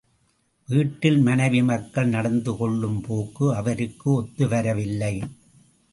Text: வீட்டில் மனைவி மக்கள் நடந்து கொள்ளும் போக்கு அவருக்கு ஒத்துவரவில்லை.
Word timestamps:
வீட்டில் 0.69 1.19
மனைவி 1.19 1.63
மக்கள் 1.63 2.07
நடந்து 2.07 2.55
கொள்ளும் 2.57 3.01
போக்கு 3.01 3.55
அவருக்கு 3.55 4.21
ஒத்துவரவில்லை. 4.21 5.13